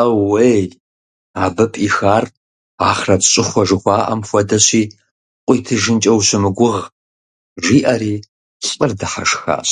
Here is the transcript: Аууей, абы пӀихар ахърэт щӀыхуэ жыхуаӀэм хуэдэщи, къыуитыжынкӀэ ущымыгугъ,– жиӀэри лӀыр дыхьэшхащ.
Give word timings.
Аууей, 0.00 0.64
абы 1.44 1.64
пӀихар 1.72 2.24
ахърэт 2.88 3.22
щӀыхуэ 3.30 3.62
жыхуаӀэм 3.68 4.20
хуэдэщи, 4.28 4.82
къыуитыжынкӀэ 5.44 6.12
ущымыгугъ,– 6.18 6.80
жиӀэри 7.64 8.14
лӀыр 8.68 8.92
дыхьэшхащ. 8.98 9.70